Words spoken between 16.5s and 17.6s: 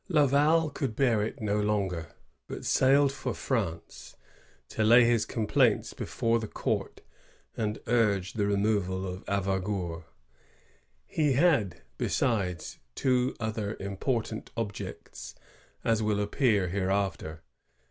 hereafter.